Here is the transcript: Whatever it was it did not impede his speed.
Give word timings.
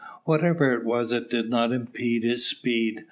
Whatever 0.23 0.73
it 0.73 0.83
was 0.83 1.11
it 1.11 1.29
did 1.29 1.51
not 1.51 1.71
impede 1.71 2.23
his 2.23 2.43
speed. 2.47 2.97